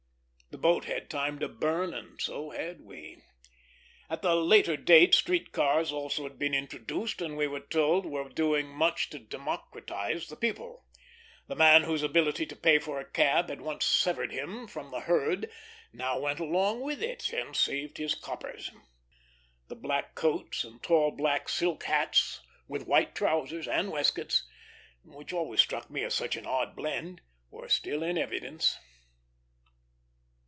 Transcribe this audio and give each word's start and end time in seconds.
The 0.51 0.57
boat 0.57 0.83
had 0.83 1.09
time 1.09 1.39
to 1.39 1.47
burn, 1.47 1.93
and 1.93 2.21
so 2.21 2.49
had 2.49 2.81
we. 2.81 3.23
At 4.09 4.21
the 4.21 4.35
later 4.35 4.75
date, 4.75 5.15
street 5.15 5.53
cars 5.53 5.93
also 5.93 6.23
had 6.23 6.37
been 6.37 6.53
introduced, 6.53 7.21
and 7.21 7.37
we 7.37 7.47
were 7.47 7.61
told 7.61 8.05
were 8.05 8.27
doing 8.27 8.67
much 8.67 9.09
to 9.11 9.19
democratize 9.19 10.27
the 10.27 10.35
people. 10.35 10.85
The 11.47 11.55
man 11.55 11.83
whose 11.83 12.03
ability 12.03 12.45
to 12.47 12.55
pay 12.57 12.79
for 12.79 12.99
a 12.99 13.09
cab 13.09 13.47
had 13.47 13.61
once 13.61 13.85
severed 13.85 14.33
him 14.33 14.67
from 14.67 14.91
the 14.91 14.99
herd 14.99 15.49
now 15.93 16.19
went 16.19 16.41
along 16.41 16.81
with 16.81 17.01
it, 17.01 17.31
and 17.31 17.55
saved 17.55 17.97
his 17.97 18.13
coppers. 18.13 18.69
The 19.69 19.75
black 19.75 20.15
coats 20.15 20.65
and 20.65 20.83
tall 20.83 21.11
black 21.11 21.47
silk 21.47 21.85
hats, 21.85 22.41
with 22.67 22.87
white 22.87 23.15
trousers 23.15 23.69
and 23.69 23.89
waistcoats, 23.89 24.45
which 25.05 25.31
always 25.31 25.61
struck 25.61 25.89
me 25.89 26.03
as 26.03 26.13
such 26.13 26.35
an 26.35 26.45
odd 26.45 26.75
blend, 26.75 27.21
were 27.49 27.69
still 27.69 28.03
in 28.03 28.17
evidence. 28.17 28.75